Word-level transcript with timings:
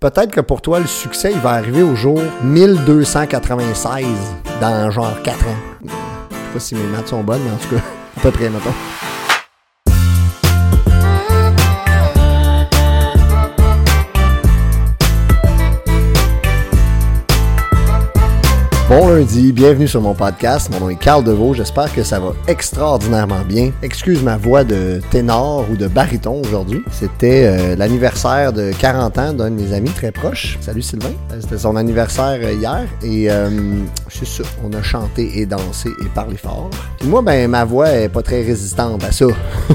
Peut-être 0.00 0.30
que 0.30 0.40
pour 0.40 0.62
toi, 0.62 0.78
le 0.78 0.86
succès, 0.86 1.32
il 1.32 1.40
va 1.40 1.50
arriver 1.50 1.82
au 1.82 1.96
jour 1.96 2.20
1296 2.44 4.06
dans 4.60 4.92
genre 4.92 5.20
4 5.24 5.44
ans. 5.48 5.56
Je 5.82 5.88
sais 5.88 6.52
pas 6.52 6.60
si 6.60 6.74
mes 6.76 6.84
maths 6.84 7.08
sont 7.08 7.24
bonnes, 7.24 7.42
mais 7.44 7.50
en 7.50 7.56
tout 7.56 7.74
cas, 7.74 7.82
à 8.16 8.20
peu 8.20 8.30
près, 8.30 8.48
mettons. 8.48 8.70
Bon 18.88 19.06
lundi, 19.06 19.52
bienvenue 19.52 19.86
sur 19.86 20.00
mon 20.00 20.14
podcast. 20.14 20.70
Mon 20.72 20.80
nom 20.80 20.88
est 20.88 20.96
Carl 20.96 21.22
Deveau. 21.22 21.52
J'espère 21.52 21.92
que 21.92 22.02
ça 22.02 22.18
va 22.18 22.32
extraordinairement 22.46 23.42
bien. 23.46 23.70
Excuse 23.82 24.22
ma 24.22 24.38
voix 24.38 24.64
de 24.64 25.02
ténor 25.10 25.66
ou 25.70 25.76
de 25.76 25.88
baryton 25.88 26.40
aujourd'hui. 26.40 26.82
C'était 26.90 27.44
euh, 27.44 27.76
l'anniversaire 27.76 28.54
de 28.54 28.72
40 28.80 29.18
ans 29.18 29.32
d'un 29.34 29.50
de 29.50 29.56
mes 29.56 29.74
amis 29.74 29.90
très 29.90 30.10
proches. 30.10 30.56
Salut 30.62 30.80
Sylvain. 30.80 31.10
Euh, 31.32 31.38
C'était 31.38 31.58
son 31.58 31.76
anniversaire 31.76 32.40
euh, 32.42 32.54
hier 32.54 32.86
et 33.02 33.30
euh, 33.30 33.50
c'est 34.08 34.26
ça. 34.26 34.42
On 34.64 34.72
a 34.72 34.82
chanté 34.82 35.38
et 35.38 35.44
dansé 35.44 35.90
et 36.02 36.08
parlé 36.14 36.38
fort. 36.38 36.70
Puis 36.98 37.08
moi, 37.08 37.20
ben 37.20 37.46
ma 37.46 37.66
voix 37.66 37.90
est 37.90 38.08
pas 38.08 38.22
très 38.22 38.40
résistante 38.40 39.04
à 39.04 39.12
ça. 39.12 39.26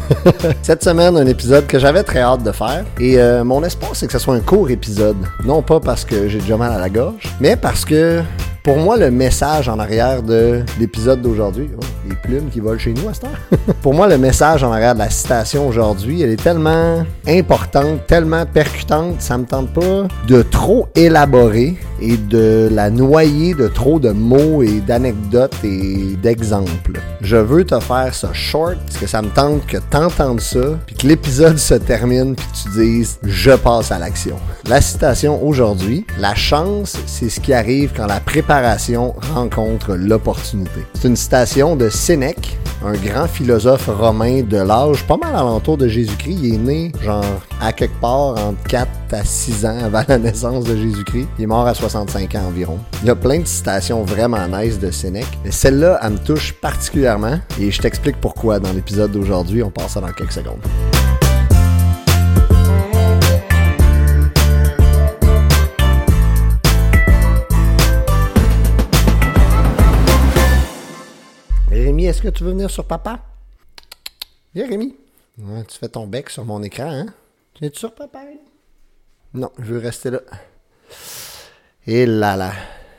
Cette 0.64 0.84
semaine, 0.84 1.18
un 1.18 1.28
épisode 1.28 1.68
que 1.68 1.78
j'avais 1.78 2.02
très 2.02 2.22
hâte 2.22 2.42
de 2.42 2.52
faire 2.52 2.84
et 3.00 3.20
mon 3.44 3.64
espoir 3.64 3.92
c'est 3.94 4.08
que 4.08 4.14
ce 4.14 4.18
soit 4.18 4.34
un 4.34 4.40
court 4.40 4.72
épisode. 4.72 5.18
Non 5.46 5.62
pas 5.62 5.80
parce 5.80 6.04
que 6.04 6.28
j'ai 6.28 6.40
déjà 6.40 6.58
mal 6.58 6.72
à 6.72 6.80
la 6.80 6.90
gorge, 6.90 7.32
mais 7.40 7.56
parce 7.56 7.86
que 7.86 8.24
pour 8.64 8.78
moi, 8.78 8.96
le 8.96 9.12
message 9.12 9.68
en 9.68 9.78
arrière 9.78 10.24
de 10.24 10.64
l'épisode 10.80 11.22
d'aujourd'hui, 11.22 11.70
oh, 11.78 11.84
les 12.08 12.16
plumes 12.16 12.50
qui 12.50 12.62
volent 12.62 12.80
chez 12.80 12.94
nous 12.94 13.10
à 13.10 13.14
cette 13.14 13.26
heure. 13.26 13.60
Pour 13.82 13.94
moi, 13.94 14.08
le 14.08 14.18
message 14.18 14.64
en 14.64 14.72
arrière 14.72 14.94
de 14.94 15.00
la 15.00 15.10
citation 15.10 15.68
aujourd'hui, 15.68 16.22
elle 16.22 16.30
est 16.30 16.42
tellement 16.42 17.04
importante, 17.28 18.08
tellement 18.08 18.46
percutante, 18.46 19.22
ça 19.22 19.38
me 19.38 19.44
tente 19.44 19.74
pas 19.74 20.08
de 20.28 20.42
trop 20.44 20.88
élaborer 20.96 21.76
et 22.04 22.18
de 22.18 22.68
la 22.70 22.90
noyer 22.90 23.54
de 23.54 23.68
trop 23.70 23.98
de 23.98 24.10
mots 24.10 24.62
et 24.62 24.82
d'anecdotes 24.82 25.56
et 25.64 26.18
d'exemples. 26.22 27.00
Je 27.22 27.38
veux 27.38 27.64
te 27.64 27.80
faire 27.80 28.14
ça 28.14 28.34
short 28.34 28.76
parce 28.86 28.98
que 28.98 29.08
ça 29.08 29.22
me 29.22 29.30
tente 29.30 29.66
que 29.66 29.78
t'entendes 29.78 30.42
ça, 30.42 30.78
puis 30.86 30.96
que 30.96 31.08
l'épisode 31.08 31.58
se 31.58 31.76
termine, 31.76 32.36
puis 32.36 32.48
tu 32.62 32.70
dises 32.82 33.20
je 33.24 33.52
passe 33.52 33.92
à 33.92 34.00
l'action. 34.00 34.36
La 34.68 34.82
citation 34.82 35.42
aujourd'hui, 35.44 36.06
la 36.20 36.36
chance, 36.36 36.98
c'est 37.06 37.30
ce 37.30 37.40
qui 37.40 37.54
arrive 37.54 37.92
quand 37.96 38.08
la 38.08 38.20
préparation 38.20 39.14
rencontre 39.34 39.96
l'opportunité. 39.96 40.82
C'est 40.96 41.08
une 41.08 41.16
citation 41.16 41.76
de 41.78 41.90
Sénèque, 41.90 42.58
un 42.86 42.94
grand 42.94 43.28
philosophe 43.28 43.88
romain 43.88 44.42
de 44.42 44.58
l'âge 44.58 45.06
pas 45.06 45.18
mal 45.18 45.36
alentour 45.36 45.78
de 45.78 45.88
Jésus-Christ. 45.88 46.38
Il 46.42 46.56
est 46.56 46.58
né, 46.58 46.92
genre, 47.02 47.24
à 47.62 47.72
quelque 47.72 48.00
part 48.00 48.36
entre 48.38 48.62
4 48.68 48.90
à 49.12 49.24
6 49.24 49.66
ans 49.66 49.78
avant 49.86 50.04
la 50.08 50.18
naissance 50.18 50.66
de 50.66 50.76
Jésus-Christ. 50.76 51.28
Il 51.38 51.44
est 51.44 51.48
mort 51.48 51.66
à 51.66 51.74
65 51.74 52.36
ans 52.36 52.48
environ. 52.48 52.78
Il 53.02 53.08
y 53.08 53.12
a 53.12 53.16
plein 53.16 53.40
de 53.40 53.48
citations 53.48 54.04
vraiment 54.04 54.48
nice 54.48 54.80
de 54.80 54.92
Sénèque, 54.92 55.40
mais 55.44 55.52
celle-là, 55.52 56.00
elle 56.04 56.14
me 56.14 56.18
touche 56.18 56.54
particulièrement 56.54 57.40
et 57.60 57.72
je 57.72 57.82
t'explique 57.82 58.20
pourquoi 58.20 58.60
dans 58.60 58.74
l'épisode 58.74 59.12
d'aujourd'hui. 59.12 59.64
On 59.64 59.72
passe 59.72 59.94
ça 59.94 60.02
dans 60.02 60.12
quelques 60.12 60.34
secondes. 60.34 60.60
Est-ce 72.06 72.22
que 72.22 72.30
tu 72.30 72.44
veux 72.44 72.52
venir 72.52 72.70
sur 72.70 72.86
papa? 72.86 73.20
Viens, 74.54 74.68
Rémi. 74.68 74.96
Tu 75.38 75.78
fais 75.80 75.88
ton 75.88 76.06
bec 76.06 76.30
sur 76.30 76.44
mon 76.44 76.62
écran, 76.62 76.92
hein? 76.92 77.06
Tu 77.54 77.66
es 77.66 77.72
sur 77.74 77.96
papa? 77.96 78.20
Non, 79.34 79.52
je 79.58 79.74
veux 79.74 79.80
rester 79.80 80.12
là. 80.12 80.20
Et 81.88 82.06
là 82.06 82.36
là. 82.36 82.52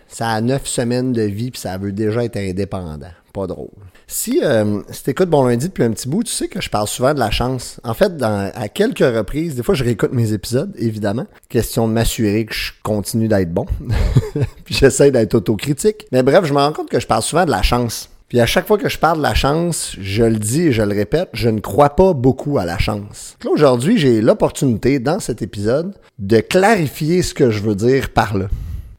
Ça 0.08 0.28
a 0.30 0.40
neuf 0.40 0.66
semaines 0.66 1.12
de 1.12 1.22
vie, 1.22 1.50
puis 1.50 1.60
ça 1.60 1.76
veut 1.76 1.92
déjà 1.92 2.24
être 2.24 2.36
indépendant. 2.36 3.10
Pas 3.32 3.46
drôle. 3.46 3.68
Si, 4.06 4.40
euh, 4.42 4.80
Bon 5.26 5.44
Lundi 5.46 5.68
depuis 5.68 5.82
un 5.82 5.90
petit 5.90 6.08
bout, 6.08 6.22
tu 6.22 6.32
sais 6.32 6.48
que 6.48 6.60
je 6.60 6.70
parle 6.70 6.86
souvent 6.86 7.14
de 7.14 7.18
la 7.18 7.30
chance. 7.30 7.80
En 7.84 7.94
fait, 7.94 8.12
à 8.22 8.68
quelques 8.68 8.98
reprises, 9.00 9.56
des 9.56 9.62
fois 9.62 9.74
je 9.74 9.84
réécoute 9.84 10.12
mes 10.12 10.32
épisodes, 10.32 10.72
évidemment. 10.78 11.26
Question 11.48 11.88
de 11.88 11.92
m'assurer 11.92 12.46
que 12.46 12.54
je 12.54 12.72
continue 12.82 13.28
d'être 13.28 13.52
bon. 13.52 13.66
puis 14.64 14.74
j'essaie 14.74 15.10
d'être 15.10 15.34
autocritique. 15.34 16.06
Mais 16.12 16.22
bref, 16.22 16.44
je 16.44 16.52
me 16.52 16.58
rends 16.58 16.72
compte 16.72 16.90
que 16.90 17.00
je 17.00 17.06
parle 17.06 17.22
souvent 17.22 17.44
de 17.44 17.50
la 17.50 17.62
chance. 17.62 18.08
Puis 18.34 18.40
à 18.40 18.46
chaque 18.46 18.66
fois 18.66 18.78
que 18.78 18.88
je 18.88 18.98
parle 18.98 19.18
de 19.18 19.22
la 19.22 19.34
chance, 19.34 19.94
je 20.00 20.24
le 20.24 20.38
dis 20.38 20.62
et 20.62 20.72
je 20.72 20.82
le 20.82 20.92
répète, 20.92 21.28
je 21.34 21.48
ne 21.48 21.60
crois 21.60 21.90
pas 21.90 22.14
beaucoup 22.14 22.58
à 22.58 22.64
la 22.64 22.78
chance. 22.78 23.36
Aujourd'hui, 23.46 23.96
j'ai 23.96 24.20
l'opportunité, 24.20 24.98
dans 24.98 25.20
cet 25.20 25.40
épisode, 25.40 25.94
de 26.18 26.40
clarifier 26.40 27.22
ce 27.22 27.32
que 27.32 27.52
je 27.52 27.62
veux 27.62 27.76
dire 27.76 28.10
par 28.10 28.36
là. 28.36 28.46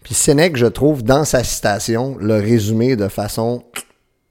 Puis 0.06 0.14
Sénèque, 0.14 0.56
je 0.56 0.68
trouve, 0.68 1.04
dans 1.04 1.26
sa 1.26 1.44
citation, 1.44 2.16
le 2.18 2.36
résumé 2.36 2.96
de 2.96 3.10
façon 3.10 3.66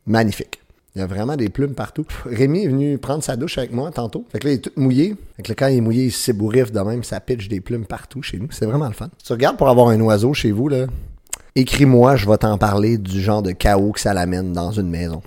magnifique. 0.07 0.61
Il 0.97 1.01
y 1.01 1.03
a 1.03 1.07
vraiment 1.07 1.37
des 1.37 1.51
plumes 1.51 1.75
partout. 1.75 2.07
Rémi 2.25 2.65
est 2.65 2.69
venu 2.69 2.97
prendre 2.97 3.23
sa 3.23 3.37
douche 3.37 3.59
avec 3.59 3.75
moi 3.75 3.91
tantôt. 3.91 4.25
Fait 4.33 4.39
que 4.39 4.47
là, 4.47 4.53
il 4.55 4.57
est 4.57 4.61
tout 4.61 4.73
mouillé. 4.77 5.17
Fait 5.37 5.43
que 5.43 5.51
là, 5.51 5.55
quand 5.55 5.67
il 5.67 5.77
est 5.77 5.83
mouillé, 5.83 6.05
il 6.07 6.13
s'ébouriffe 6.13 6.73
de 6.73 6.81
même, 6.81 7.05
ça 7.05 7.21
pitch 7.21 7.49
des 7.49 7.61
plumes 7.61 7.85
partout 7.85 8.23
chez 8.23 8.39
nous. 8.39 8.49
C'est 8.53 8.65
vraiment 8.65 8.89
le 8.89 8.95
fun. 8.95 9.11
Tu 9.23 9.35
regardes 9.35 9.59
pour 9.59 9.69
avoir 9.69 9.89
un 9.89 10.01
oiseau 10.01 10.33
chez 10.33 10.51
vous, 10.51 10.71
là, 10.71 10.87
Écris-moi, 11.57 12.17
je 12.17 12.29
vais 12.29 12.37
t'en 12.37 12.59
parler 12.59 12.99
du 12.99 13.21
genre 13.21 13.41
de 13.41 13.53
chaos 13.53 13.93
que 13.93 14.01
ça 14.01 14.13
l'amène 14.13 14.53
dans 14.53 14.73
une 14.73 14.91
maison. 14.91 15.23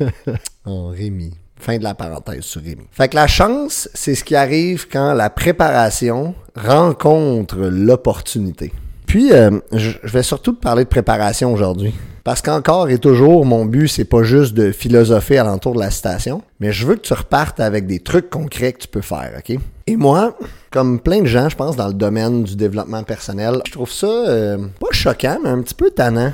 oh, 0.64 0.86
Rémi. 0.86 1.34
Fin 1.56 1.76
de 1.76 1.82
la 1.82 1.94
parenthèse 1.94 2.40
sur 2.40 2.62
Rémi. 2.62 2.84
Fait 2.90 3.08
que 3.08 3.16
la 3.16 3.26
chance, 3.26 3.86
c'est 3.92 4.14
ce 4.14 4.24
qui 4.24 4.34
arrive 4.34 4.88
quand 4.88 5.12
la 5.12 5.28
préparation 5.28 6.34
rencontre 6.56 7.58
l'opportunité. 7.58 8.72
Puis, 9.04 9.30
euh, 9.30 9.50
je 9.72 9.98
vais 10.04 10.22
surtout 10.22 10.52
te 10.52 10.60
parler 10.62 10.84
de 10.84 10.88
préparation 10.88 11.52
aujourd'hui. 11.52 11.92
Parce 12.24 12.40
qu'encore 12.40 12.88
et 12.88 12.98
toujours, 12.98 13.44
mon 13.44 13.64
but, 13.64 13.88
c'est 13.88 14.04
pas 14.04 14.22
juste 14.22 14.54
de 14.54 14.70
philosopher 14.70 15.38
alentour 15.38 15.74
de 15.74 15.80
la 15.80 15.90
citation, 15.90 16.42
mais 16.60 16.72
je 16.72 16.86
veux 16.86 16.94
que 16.94 17.00
tu 17.00 17.14
repartes 17.14 17.58
avec 17.58 17.86
des 17.86 17.98
trucs 17.98 18.30
concrets 18.30 18.72
que 18.72 18.82
tu 18.82 18.88
peux 18.88 19.00
faire, 19.00 19.32
OK? 19.38 19.58
Et 19.88 19.96
moi, 19.96 20.36
comme 20.70 21.00
plein 21.00 21.22
de 21.22 21.26
gens, 21.26 21.48
je 21.48 21.56
pense, 21.56 21.74
dans 21.74 21.88
le 21.88 21.94
domaine 21.94 22.44
du 22.44 22.54
développement 22.54 23.02
personnel, 23.02 23.60
je 23.66 23.72
trouve 23.72 23.90
ça 23.90 24.06
euh, 24.06 24.58
pas 24.78 24.92
choquant, 24.92 25.38
mais 25.42 25.50
un 25.50 25.62
petit 25.62 25.74
peu 25.74 25.90
tannant. 25.90 26.32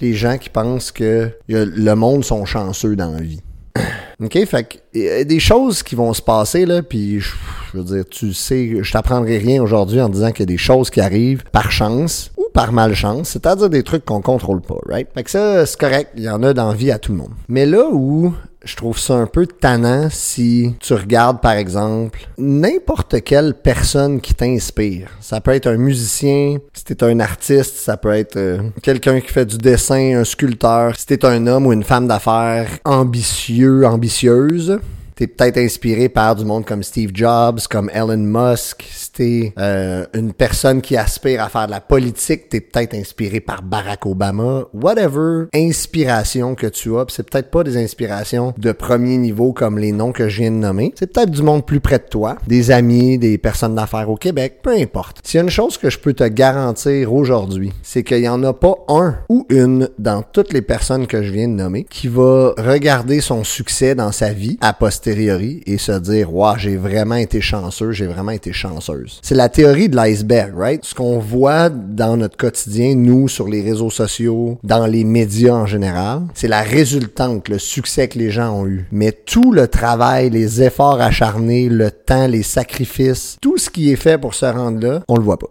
Les 0.00 0.14
gens 0.14 0.38
qui 0.38 0.50
pensent 0.50 0.92
que 0.92 1.30
le 1.48 1.94
monde 1.94 2.24
sont 2.24 2.44
chanceux 2.44 2.94
dans 2.94 3.10
la 3.10 3.20
vie. 3.20 3.40
OK? 4.22 4.44
Fait 4.44 4.64
que, 4.64 4.98
y 4.98 5.08
a 5.08 5.24
des 5.24 5.40
choses 5.40 5.82
qui 5.82 5.94
vont 5.94 6.12
se 6.12 6.22
passer, 6.22 6.66
là, 6.66 6.82
puis 6.82 7.20
je, 7.20 7.32
je 7.74 7.80
veux 7.80 7.84
dire, 7.84 8.04
tu 8.08 8.32
sais, 8.32 8.82
je 8.82 8.92
t'apprendrai 8.92 9.38
rien 9.38 9.60
aujourd'hui 9.60 10.00
en 10.00 10.08
disant 10.08 10.30
qu'il 10.30 10.40
y 10.40 10.42
a 10.44 10.46
des 10.46 10.58
choses 10.58 10.90
qui 10.90 11.00
arrivent 11.00 11.42
par 11.50 11.72
chance 11.72 12.30
ou 12.36 12.44
par 12.54 12.72
malchance, 12.72 13.30
c'est-à-dire 13.30 13.68
des 13.68 13.82
trucs 13.82 14.04
qu'on 14.04 14.20
contrôle 14.20 14.60
pas, 14.60 14.76
right? 14.86 15.08
Fait 15.12 15.24
que 15.24 15.30
ça, 15.30 15.66
c'est 15.66 15.78
correct, 15.78 16.10
il 16.16 16.22
y 16.22 16.28
en 16.28 16.42
a 16.44 16.54
dans 16.54 16.72
vie 16.72 16.92
à 16.92 16.98
tout 16.98 17.10
le 17.10 17.18
monde. 17.18 17.32
Mais 17.48 17.66
là 17.66 17.88
où 17.90 18.32
je 18.64 18.76
trouve 18.76 18.98
ça 18.98 19.14
un 19.14 19.26
peu 19.26 19.46
tannant 19.46 20.08
si 20.08 20.74
tu 20.80 20.94
regardes, 20.94 21.40
par 21.40 21.52
exemple, 21.52 22.20
n'importe 22.38 23.22
quelle 23.22 23.54
personne 23.54 24.20
qui 24.20 24.34
t'inspire. 24.34 25.10
Ça 25.20 25.40
peut 25.40 25.50
être 25.50 25.66
un 25.66 25.76
musicien, 25.76 26.58
si 26.72 26.84
t'es 26.84 27.02
un 27.04 27.20
artiste, 27.20 27.76
ça 27.76 27.96
peut 27.96 28.12
être 28.12 28.36
euh, 28.36 28.62
quelqu'un 28.82 29.20
qui 29.20 29.32
fait 29.32 29.46
du 29.46 29.58
dessin, 29.58 30.20
un 30.20 30.24
sculpteur, 30.24 30.96
si 30.96 31.06
t'es 31.06 31.24
un 31.26 31.46
homme 31.46 31.66
ou 31.66 31.72
une 31.72 31.84
femme 31.84 32.06
d'affaires 32.06 32.68
ambitieux, 32.84 33.84
ambitieuse. 33.84 34.78
T'es 35.16 35.28
peut-être 35.28 35.58
inspiré 35.58 36.08
par 36.08 36.34
du 36.34 36.44
monde 36.44 36.64
comme 36.64 36.82
Steve 36.82 37.10
Jobs, 37.14 37.60
comme 37.70 37.88
Elon 37.94 38.16
Musk. 38.16 38.84
Si 38.90 39.12
t'es 39.12 39.52
euh, 39.60 40.04
une 40.12 40.32
personne 40.32 40.82
qui 40.82 40.96
aspire 40.96 41.40
à 41.40 41.48
faire 41.48 41.66
de 41.66 41.70
la 41.70 41.80
politique, 41.80 42.48
t'es 42.48 42.60
peut-être 42.60 42.94
inspiré 42.94 43.38
par 43.38 43.62
Barack 43.62 44.06
Obama. 44.06 44.64
Whatever 44.74 45.46
inspiration 45.54 46.56
que 46.56 46.66
tu 46.66 46.96
as, 46.96 47.04
c'est 47.08 47.30
peut-être 47.30 47.52
pas 47.52 47.62
des 47.62 47.76
inspirations 47.76 48.54
de 48.58 48.72
premier 48.72 49.16
niveau 49.16 49.52
comme 49.52 49.78
les 49.78 49.92
noms 49.92 50.10
que 50.10 50.28
je 50.28 50.42
viens 50.42 50.50
de 50.50 50.56
nommer. 50.56 50.92
C'est 50.98 51.12
peut-être 51.12 51.30
du 51.30 51.42
monde 51.42 51.64
plus 51.64 51.78
près 51.78 51.98
de 51.98 52.08
toi, 52.10 52.36
des 52.48 52.72
amis, 52.72 53.16
des 53.16 53.38
personnes 53.38 53.76
d'affaires 53.76 54.10
au 54.10 54.16
Québec, 54.16 54.58
peu 54.62 54.72
importe. 54.76 55.20
S'il 55.22 55.38
y 55.38 55.40
a 55.40 55.44
une 55.44 55.50
chose 55.50 55.78
que 55.78 55.90
je 55.90 55.98
peux 56.00 56.14
te 56.14 56.24
garantir 56.24 57.12
aujourd'hui, 57.12 57.72
c'est 57.84 58.02
qu'il 58.02 58.18
y 58.18 58.28
en 58.28 58.42
a 58.42 58.52
pas 58.52 58.74
un 58.88 59.14
ou 59.28 59.46
une 59.48 59.88
dans 59.96 60.22
toutes 60.22 60.52
les 60.52 60.62
personnes 60.62 61.06
que 61.06 61.22
je 61.22 61.30
viens 61.30 61.46
de 61.46 61.54
nommer 61.54 61.84
qui 61.84 62.08
va 62.08 62.54
regarder 62.58 63.20
son 63.20 63.44
succès 63.44 63.94
dans 63.94 64.10
sa 64.10 64.32
vie 64.32 64.58
à 64.60 64.72
et 65.06 65.78
se 65.78 65.92
dire 65.92 66.34
Waouh, 66.34 66.58
j'ai 66.58 66.76
vraiment 66.76 67.16
été 67.16 67.40
chanceux, 67.40 67.92
j'ai 67.92 68.06
vraiment 68.06 68.32
été 68.32 68.52
chanceuse. 68.52 69.20
C'est 69.22 69.34
la 69.34 69.48
théorie 69.48 69.88
de 69.88 69.96
l'iceberg, 69.96 70.54
right? 70.56 70.84
Ce 70.84 70.94
qu'on 70.94 71.18
voit 71.18 71.68
dans 71.68 72.16
notre 72.16 72.36
quotidien, 72.36 72.94
nous, 72.94 73.28
sur 73.28 73.48
les 73.48 73.62
réseaux 73.62 73.90
sociaux, 73.90 74.58
dans 74.64 74.86
les 74.86 75.04
médias 75.04 75.54
en 75.54 75.66
général, 75.66 76.22
c'est 76.34 76.48
la 76.48 76.62
résultante, 76.62 77.48
le 77.48 77.58
succès 77.58 78.08
que 78.08 78.18
les 78.18 78.30
gens 78.30 78.60
ont 78.60 78.66
eu. 78.66 78.86
Mais 78.92 79.12
tout 79.12 79.52
le 79.52 79.68
travail, 79.68 80.30
les 80.30 80.62
efforts 80.62 81.00
acharnés, 81.00 81.68
le 81.68 81.90
temps, 81.90 82.26
les 82.26 82.42
sacrifices, 82.42 83.36
tout 83.40 83.58
ce 83.58 83.70
qui 83.70 83.92
est 83.92 83.96
fait 83.96 84.18
pour 84.18 84.34
se 84.34 84.46
rendre 84.46 84.80
là, 84.80 85.02
on 85.08 85.16
le 85.16 85.22
voit 85.22 85.38
pas. 85.38 85.50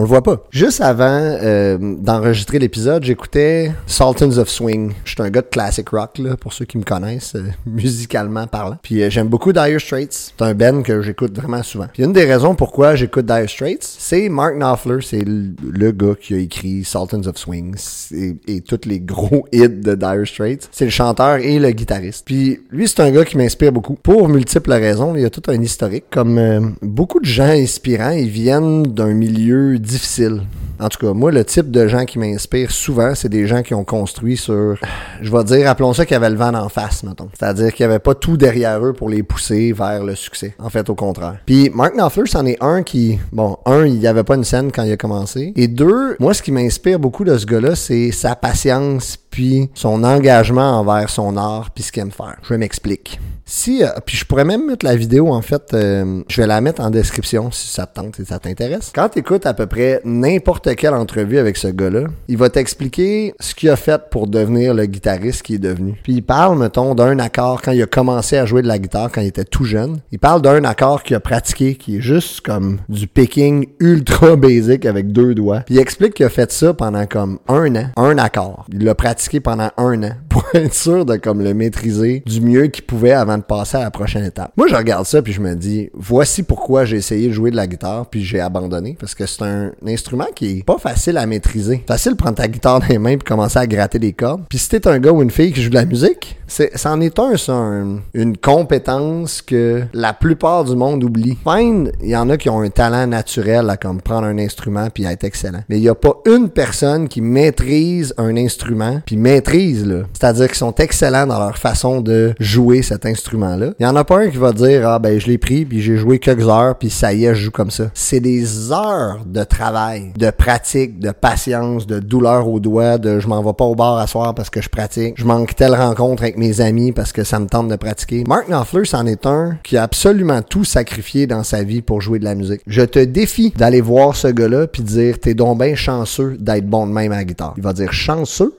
On 0.00 0.04
le 0.04 0.08
voit 0.08 0.22
pas. 0.22 0.42
Juste 0.50 0.80
avant 0.80 1.20
euh, 1.20 1.76
d'enregistrer 1.78 2.58
l'épisode, 2.58 3.04
j'écoutais 3.04 3.70
Sultans 3.86 4.38
of 4.38 4.48
Swing. 4.48 4.94
Je 5.04 5.10
suis 5.10 5.20
un 5.20 5.28
gars 5.28 5.42
de 5.42 5.48
classic 5.48 5.90
rock, 5.90 6.16
là, 6.16 6.38
pour 6.38 6.54
ceux 6.54 6.64
qui 6.64 6.78
me 6.78 6.84
connaissent, 6.84 7.34
euh, 7.34 7.42
musicalement 7.66 8.46
parlant. 8.46 8.78
Puis 8.82 9.02
euh, 9.02 9.10
j'aime 9.10 9.28
beaucoup 9.28 9.52
Dire 9.52 9.78
Straits. 9.78 10.32
C'est 10.38 10.42
un 10.42 10.54
band 10.54 10.80
que 10.80 11.02
j'écoute 11.02 11.36
vraiment 11.36 11.62
souvent. 11.62 11.86
Puis 11.92 12.02
une 12.02 12.14
des 12.14 12.24
raisons 12.24 12.54
pourquoi 12.54 12.94
j'écoute 12.94 13.26
Dire 13.26 13.44
Straits, 13.46 13.82
c'est 13.82 14.30
Mark 14.30 14.54
Knopfler, 14.54 15.00
c'est 15.02 15.22
le, 15.22 15.90
gars 15.90 16.14
qui 16.18 16.32
a 16.32 16.38
écrit 16.38 16.82
Sultans 16.82 17.26
of 17.26 17.36
Swing 17.36 17.76
et, 18.12 18.36
et 18.48 18.62
tous 18.62 18.86
les 18.86 19.00
gros 19.00 19.46
hits 19.52 19.68
de 19.68 19.94
Dire 19.94 20.22
Straits. 20.24 20.66
C'est 20.72 20.86
le 20.86 20.90
chanteur 20.90 21.36
et 21.40 21.58
le 21.58 21.72
guitariste. 21.72 22.24
Puis 22.24 22.60
lui, 22.70 22.88
c'est 22.88 23.00
un 23.00 23.10
gars 23.10 23.26
qui 23.26 23.36
m'inspire 23.36 23.70
beaucoup. 23.70 23.96
Pour 23.96 24.30
multiples 24.30 24.72
raisons, 24.72 25.14
il 25.14 25.20
y 25.20 25.26
a 25.26 25.30
tout 25.30 25.42
un 25.48 25.60
historique. 25.60 26.04
Comme 26.10 26.38
euh, 26.38 26.60
beaucoup 26.80 27.20
de 27.20 27.26
gens 27.26 27.50
inspirants, 27.50 28.12
ils 28.12 28.30
viennent 28.30 28.84
d'un 28.84 29.12
milieu 29.12 29.78
difficile. 29.90 30.42
En 30.78 30.88
tout 30.88 30.98
cas, 31.04 31.12
moi, 31.12 31.30
le 31.30 31.44
type 31.44 31.70
de 31.70 31.86
gens 31.86 32.06
qui 32.06 32.18
m'inspirent 32.18 32.70
souvent, 32.70 33.14
c'est 33.14 33.28
des 33.28 33.46
gens 33.46 33.62
qui 33.62 33.74
ont 33.74 33.84
construit 33.84 34.38
sur, 34.38 34.76
je 35.20 35.30
vais 35.30 35.44
dire, 35.44 35.68
appelons 35.68 35.92
ça 35.92 36.06
qu'il 36.06 36.14
y 36.14 36.16
avait 36.16 36.30
le 36.30 36.36
vent 36.36 36.54
en 36.54 36.70
face, 36.70 37.02
mettons. 37.02 37.28
C'est-à-dire 37.38 37.74
qu'il 37.74 37.86
n'y 37.86 37.92
avait 37.92 37.98
pas 37.98 38.14
tout 38.14 38.38
derrière 38.38 38.82
eux 38.84 38.94
pour 38.94 39.10
les 39.10 39.22
pousser 39.22 39.72
vers 39.72 40.02
le 40.02 40.14
succès. 40.14 40.54
En 40.58 40.70
fait, 40.70 40.88
au 40.88 40.94
contraire. 40.94 41.36
Puis 41.44 41.70
Mark 41.74 41.94
Knopfler, 41.94 42.24
c'en 42.26 42.46
est 42.46 42.56
un 42.62 42.82
qui, 42.82 43.18
bon, 43.30 43.58
un, 43.66 43.84
il 43.84 43.98
n'y 43.98 44.06
avait 44.06 44.24
pas 44.24 44.36
une 44.36 44.44
scène 44.44 44.72
quand 44.72 44.84
il 44.84 44.92
a 44.92 44.96
commencé. 44.96 45.52
Et 45.54 45.68
deux, 45.68 46.16
moi, 46.18 46.32
ce 46.32 46.42
qui 46.42 46.52
m'inspire 46.52 46.98
beaucoup 46.98 47.24
de 47.24 47.36
ce 47.36 47.44
gars-là, 47.44 47.76
c'est 47.76 48.10
sa 48.10 48.34
patience 48.34 49.18
puis 49.30 49.70
son 49.74 50.04
engagement 50.04 50.78
envers 50.80 51.08
son 51.10 51.36
art 51.36 51.70
puis 51.70 51.84
ce 51.84 51.92
qu'il 51.92 52.02
aime 52.02 52.10
faire. 52.10 52.36
Je 52.42 52.54
m'explique. 52.54 53.20
Si, 53.44 53.82
euh, 53.82 53.88
puis 54.06 54.16
je 54.16 54.24
pourrais 54.24 54.44
même 54.44 54.66
mettre 54.66 54.86
la 54.86 54.94
vidéo, 54.94 55.32
en 55.32 55.42
fait, 55.42 55.74
euh, 55.74 56.22
je 56.28 56.40
vais 56.40 56.46
la 56.46 56.60
mettre 56.60 56.80
en 56.80 56.90
description 56.90 57.50
si 57.50 57.66
ça 57.66 57.84
te 57.84 58.00
tente 58.00 58.20
et 58.20 58.24
ça 58.24 58.38
t'intéresse. 58.38 58.92
Quand 58.94 59.08
tu 59.08 59.18
écoutes 59.18 59.44
à 59.44 59.54
peu 59.54 59.66
près 59.66 60.00
n'importe 60.04 60.76
quelle 60.76 60.94
entrevue 60.94 61.36
avec 61.36 61.56
ce 61.56 61.66
gars-là, 61.66 62.04
il 62.28 62.36
va 62.36 62.48
t'expliquer 62.48 63.34
ce 63.40 63.56
qu'il 63.56 63.68
a 63.70 63.74
fait 63.74 64.02
pour 64.08 64.28
devenir 64.28 64.72
le 64.72 64.86
guitariste 64.86 65.42
qu'il 65.42 65.56
est 65.56 65.58
devenu. 65.58 65.98
Puis 66.04 66.12
il 66.12 66.22
parle, 66.22 66.58
mettons, 66.58 66.94
d'un 66.94 67.18
accord 67.18 67.60
quand 67.60 67.72
il 67.72 67.82
a 67.82 67.86
commencé 67.86 68.36
à 68.36 68.46
jouer 68.46 68.62
de 68.62 68.68
la 68.68 68.78
guitare 68.78 69.10
quand 69.10 69.20
il 69.20 69.26
était 69.26 69.44
tout 69.44 69.64
jeune. 69.64 69.98
Il 70.12 70.20
parle 70.20 70.42
d'un 70.42 70.62
accord 70.62 71.02
qu'il 71.02 71.16
a 71.16 71.20
pratiqué 71.20 71.74
qui 71.74 71.96
est 71.96 72.00
juste 72.00 72.42
comme 72.42 72.78
du 72.88 73.08
picking 73.08 73.66
ultra 73.80 74.36
basic 74.36 74.86
avec 74.86 75.10
deux 75.10 75.34
doigts. 75.34 75.62
Puis 75.66 75.74
il 75.74 75.80
explique 75.80 76.14
qu'il 76.14 76.26
a 76.26 76.30
fait 76.30 76.52
ça 76.52 76.72
pendant 76.72 77.06
comme 77.06 77.40
un 77.48 77.74
an, 77.74 77.86
un 77.96 78.16
accord. 78.16 78.66
Il 78.72 78.84
l'a 78.84 78.94
pratiqué 78.94 79.19
pendant 79.40 79.70
un 79.76 80.02
an 80.02 80.12
pour 80.28 80.44
être 80.54 80.74
sûr 80.74 81.04
de 81.04 81.16
comme 81.16 81.42
le 81.42 81.52
maîtriser 81.54 82.22
du 82.26 82.40
mieux 82.40 82.66
qu'il 82.68 82.84
pouvait 82.84 83.12
avant 83.12 83.36
de 83.38 83.42
passer 83.42 83.76
à 83.76 83.80
la 83.80 83.90
prochaine 83.90 84.24
étape. 84.24 84.52
Moi, 84.56 84.66
je 84.68 84.74
regarde 84.74 85.06
ça 85.06 85.20
puis 85.22 85.32
je 85.32 85.40
me 85.40 85.54
dis, 85.54 85.90
voici 85.94 86.42
pourquoi 86.42 86.84
j'ai 86.84 86.96
essayé 86.96 87.28
de 87.28 87.32
jouer 87.32 87.50
de 87.50 87.56
la 87.56 87.66
guitare 87.66 88.06
puis 88.06 88.24
j'ai 88.24 88.40
abandonné 88.40 88.96
parce 88.98 89.14
que 89.14 89.26
c'est 89.26 89.42
un 89.42 89.72
instrument 89.86 90.26
qui 90.34 90.58
est 90.58 90.64
pas 90.64 90.78
facile 90.78 91.18
à 91.18 91.26
maîtriser. 91.26 91.84
Facile 91.86 92.12
de 92.12 92.16
prendre 92.16 92.36
ta 92.36 92.48
guitare 92.48 92.80
dans 92.80 92.86
les 92.86 92.98
mains 92.98 93.16
puis 93.16 93.26
commencer 93.26 93.58
à 93.58 93.66
gratter 93.66 93.98
des 93.98 94.12
cordes. 94.12 94.44
Puis 94.48 94.58
si 94.58 94.68
t'es 94.68 94.86
un 94.88 94.98
gars 94.98 95.12
ou 95.12 95.22
une 95.22 95.30
fille 95.30 95.52
qui 95.52 95.62
joue 95.62 95.70
de 95.70 95.74
la 95.74 95.84
musique, 95.84 96.36
c'est, 96.46 96.76
c'en 96.76 97.00
est 97.00 97.18
un, 97.18 97.36
ça, 97.36 97.52
un- 97.52 98.00
une 98.14 98.36
compétence 98.36 99.42
que 99.42 99.82
la 99.92 100.12
plupart 100.12 100.64
du 100.64 100.74
monde 100.76 101.02
oublie. 101.04 101.36
Fine, 101.48 101.92
il 102.02 102.08
y 102.10 102.16
en 102.16 102.28
a 102.30 102.36
qui 102.36 102.48
ont 102.48 102.60
un 102.60 102.70
talent 102.70 103.06
naturel 103.06 103.68
à 103.70 103.76
comme 103.76 104.00
prendre 104.00 104.26
un 104.26 104.38
instrument 104.38 104.88
puis 104.92 105.04
être 105.04 105.24
excellent. 105.24 105.62
Mais 105.68 105.78
il 105.78 105.82
y 105.82 105.88
a 105.88 105.94
pas 105.94 106.14
une 106.26 106.48
personne 106.48 107.08
qui 107.08 107.20
maîtrise 107.20 108.14
un 108.16 108.36
instrument 108.36 109.00
puis 109.10 109.16
maîtrise 109.16 109.84
là. 109.84 110.02
C'est-à-dire 110.12 110.46
qu'ils 110.46 110.56
sont 110.56 110.74
excellents 110.76 111.26
dans 111.26 111.40
leur 111.40 111.58
façon 111.58 112.00
de 112.00 112.32
jouer 112.38 112.80
cet 112.82 113.06
instrument-là. 113.06 113.72
Il 113.80 113.82
y 113.82 113.86
en 113.86 113.96
a 113.96 114.04
pas 114.04 114.20
un 114.20 114.28
qui 114.28 114.36
va 114.36 114.52
dire 114.52 114.88
ah 114.88 115.00
ben 115.00 115.18
je 115.18 115.26
l'ai 115.26 115.36
pris 115.36 115.64
puis 115.64 115.82
j'ai 115.82 115.96
joué 115.96 116.20
quelques 116.20 116.46
heures 116.46 116.76
puis 116.78 116.90
ça 116.90 117.12
y 117.12 117.24
est 117.24 117.34
je 117.34 117.46
joue 117.46 117.50
comme 117.50 117.72
ça. 117.72 117.90
C'est 117.92 118.20
des 118.20 118.70
heures 118.70 119.24
de 119.26 119.42
travail, 119.42 120.12
de 120.16 120.30
pratique, 120.30 121.00
de 121.00 121.10
patience, 121.10 121.88
de 121.88 121.98
douleur 121.98 122.46
aux 122.46 122.60
doigts, 122.60 122.98
de 122.98 123.18
je 123.18 123.26
m'en 123.26 123.42
vais 123.42 123.52
pas 123.52 123.64
au 123.64 123.74
bar 123.74 123.98
à 123.98 124.06
soir 124.06 124.32
parce 124.32 124.48
que 124.48 124.62
je 124.62 124.68
pratique, 124.68 125.14
je 125.16 125.24
manque 125.24 125.56
telle 125.56 125.74
rencontre 125.74 126.22
avec 126.22 126.38
mes 126.38 126.60
amis 126.60 126.92
parce 126.92 127.12
que 127.12 127.24
ça 127.24 127.40
me 127.40 127.46
tente 127.46 127.66
de 127.66 127.74
pratiquer. 127.74 128.22
Mark 128.28 128.46
Knopfler 128.46 128.84
c'en 128.84 129.06
est 129.06 129.26
un 129.26 129.56
qui 129.64 129.76
a 129.76 129.82
absolument 129.82 130.42
tout 130.42 130.62
sacrifié 130.62 131.26
dans 131.26 131.42
sa 131.42 131.64
vie 131.64 131.82
pour 131.82 132.00
jouer 132.00 132.20
de 132.20 132.24
la 132.24 132.36
musique. 132.36 132.60
Je 132.68 132.82
te 132.82 133.00
défie 133.00 133.52
d'aller 133.56 133.80
voir 133.80 134.14
ce 134.14 134.28
gars-là 134.28 134.68
puis 134.68 134.84
dire 134.84 135.18
t'es 135.18 135.34
donc 135.34 135.58
ben 135.58 135.74
chanceux 135.74 136.36
d'être 136.38 136.68
bon 136.68 136.86
de 136.86 136.92
même 136.92 137.10
à 137.10 137.16
la 137.16 137.24
guitare. 137.24 137.54
Il 137.56 137.64
va 137.64 137.72
dire 137.72 137.92
chanceux 137.92 138.54